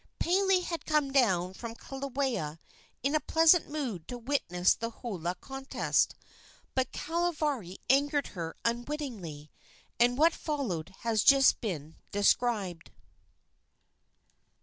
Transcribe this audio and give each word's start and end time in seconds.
Pele 0.17 0.61
had 0.61 0.87
come 0.87 1.11
down 1.11 1.53
from 1.53 1.75
Kilauea 1.75 2.57
in 3.03 3.13
a 3.13 3.19
pleasant 3.19 3.69
mood 3.69 4.07
to 4.07 4.17
witness 4.17 4.73
the 4.73 4.89
holua 4.89 5.39
contest; 5.39 6.15
but 6.73 6.91
Kahavari 6.91 7.77
angered 7.87 8.29
her 8.29 8.55
unwittingly, 8.65 9.51
and 9.99 10.17
what 10.17 10.33
followed 10.33 10.89
has 11.01 11.23
just 11.23 11.61
been 11.61 11.97
described. 12.11 12.89